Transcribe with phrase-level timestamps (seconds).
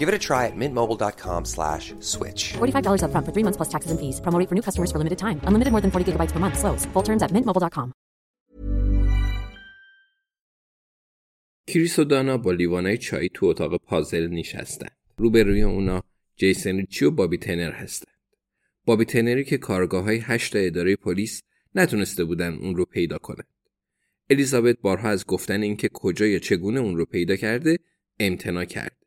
[0.00, 2.42] Give it a try at mintmobile.com slash switch.
[2.56, 4.16] $45 upfront for three months plus taxes and fees.
[4.24, 5.38] Promo rate for new customers for limited time.
[5.48, 6.56] Unlimited more than 40 gigabytes per month.
[6.62, 6.82] Slows.
[6.94, 7.92] Full terms at mintmobile.com.
[11.66, 14.88] کریس و دانا با لیوانای چای تو اتاق پازل نشستن.
[15.16, 16.02] روبروی اونا
[16.36, 18.14] جیسن ریچی و بابی تنر هستند.
[18.84, 21.42] بابی تنری که کارگاه های هشت اداره پلیس
[21.74, 23.46] نتونسته بودن اون رو پیدا کنند.
[24.30, 27.78] الیزابت بارها از گفتن اینکه کجا یا چگونه اون رو پیدا کرده
[28.20, 28.99] امتنا کرد.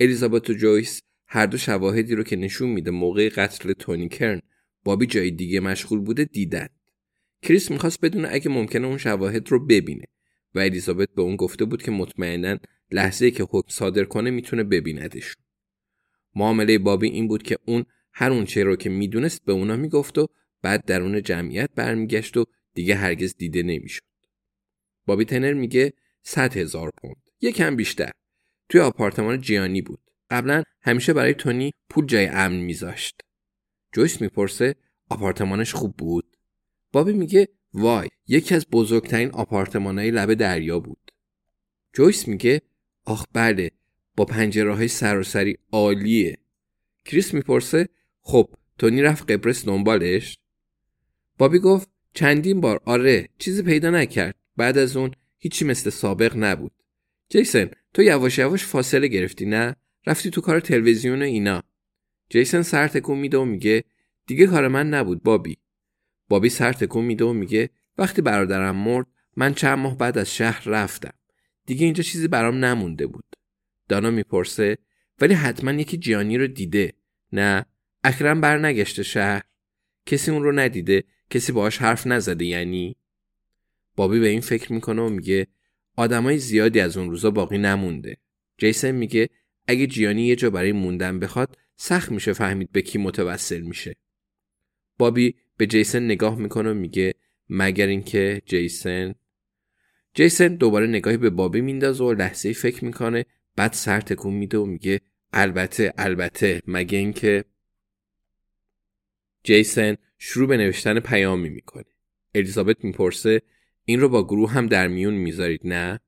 [0.00, 4.40] الیزابت و جویس هر دو شواهدی رو که نشون میده موقع قتل تونی کرن
[4.84, 6.68] بابی جای دیگه مشغول بوده دیدن.
[7.42, 10.04] کریس می‌خواست بدونه اگه ممکنه اون شواهد رو ببینه
[10.54, 12.58] و الیزابت به اون گفته بود که مطمئنا
[12.90, 15.36] لحظه که حکم صادر کنه می‌تونه ببیندش.
[16.34, 20.18] معامله بابی این بود که اون هر اون چه رو که می‌دونست به اونا می‌گفت
[20.18, 20.28] و
[20.62, 24.02] بعد درون جمعیت برمیگشت و دیگه هرگز دیده نمی‌شد.
[25.06, 25.92] بابی تنر میگه
[26.22, 28.10] 100 هزار پوند یکم بیشتر
[28.68, 30.00] توی آپارتمان جیانی بود.
[30.30, 33.20] قبلا همیشه برای تونی پول جای امن میذاشت.
[33.92, 34.74] جویس می‌پرسه
[35.10, 36.36] آپارتمانش خوب بود؟
[36.92, 41.10] بابی میگه وای یکی از بزرگترین آپارتمانهای لب دریا بود.
[41.92, 42.62] جویس میگه
[43.04, 43.70] آخ بله
[44.16, 46.38] با پنجره های سراسری عالیه.
[47.04, 47.88] کریس می‌پرسه
[48.20, 50.38] خب تونی رفت قبرس دنبالش؟
[51.38, 54.34] بابی گفت چندین بار آره چیزی پیدا نکرد.
[54.56, 56.72] بعد از اون هیچی مثل سابق نبود.
[57.28, 61.62] جیسن تو یواش یواش فاصله گرفتی نه؟ رفتی تو کار تلویزیون و اینا.
[62.30, 63.84] جیسن سر تکون میده و میگه
[64.26, 65.58] دیگه کار من نبود بابی.
[66.28, 69.06] بابی سر تکون میده و میگه وقتی برادرم مرد
[69.36, 71.12] من چند ماه بعد از شهر رفتم.
[71.66, 73.24] دیگه اینجا چیزی برام نمونده بود.
[73.88, 74.78] دانا می‌پرسه
[75.20, 76.92] ولی حتما یکی جیانی رو دیده.
[77.32, 77.66] نه
[78.04, 79.42] اکرم برنگشته شهر.
[80.06, 82.96] کسی اون رو ندیده کسی باهاش حرف نزده یعنی؟
[83.96, 85.46] بابی به این فکر می‌کنه و میگه
[85.96, 88.16] آدمای زیادی از اون روزا باقی نمونده.
[88.58, 89.30] جیسن میگه
[89.66, 93.96] اگه جیانی یه جا برای موندن بخواد سخت میشه فهمید به کی متوسل میشه.
[94.98, 97.14] بابی به جیسن نگاه می‌کنه و میگه
[97.48, 99.14] مگر اینکه جیسن؟
[100.14, 103.26] جیسن دوباره نگاهی به بابی میندازه و لحظه فکر می‌کنه
[103.56, 105.00] بعد سر تکون میده و میگه
[105.32, 107.44] البته البته مگه اینکه؟
[109.44, 111.84] جیسن شروع به نوشتن پیامی می‌کنه.
[112.34, 113.42] الیزابت می‌پرسه
[113.84, 116.00] این رو با گروه هم در میون می‌ذارید نه؟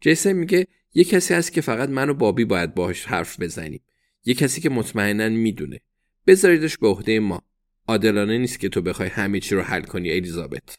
[0.00, 3.82] جیسن میگه یه کسی هست که فقط من و بابی باید باهاش حرف بزنیم.
[4.24, 5.80] یه کسی که مطمئنا می‌دونه.
[6.26, 7.42] بذاریدش به عهده ما.
[7.88, 10.78] عادلانه نیست که تو بخوای همه چی رو حل کنی الیزابت.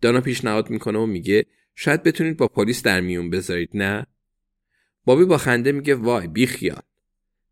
[0.00, 4.06] دانا پیشنهاد می‌کنه و میگه شاید بتونید با پلیس در میون بذارید نه؟
[5.04, 6.82] بابی با خنده میگه وای بیخیال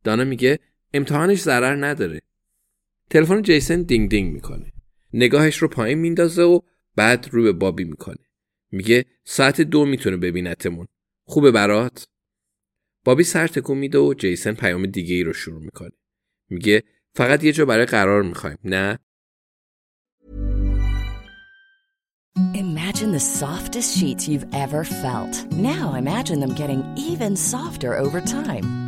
[0.04, 0.58] دانا میگه
[0.94, 2.22] امتحانش ضرر نداره.
[3.10, 4.72] تلفن جیسن دینگ دینگ می‌کنه.
[5.12, 6.60] نگاهش رو پایین میندازه و
[6.98, 8.24] بعد رو به بابی می‌کنه.
[8.70, 10.86] میگه ساعت دو می‌تونه ببینتمون.
[11.26, 12.08] خوبه برات؟
[13.04, 15.90] بابی سر تکون میده و جیسن پیام دیگه ای رو شروع می‌کنه.
[16.50, 16.82] میگه
[17.14, 18.98] فقط یه جا برای قرار می‌خوایم نه؟
[22.54, 25.34] Imagine the softest sheets you've ever felt.
[25.70, 28.87] Now imagine them getting even softer over time.